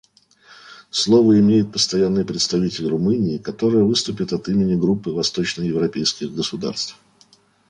[0.89, 6.97] Слово имеет Постоянный представитель Румынии, которая выступит от имени Группы восточноевропейских государств.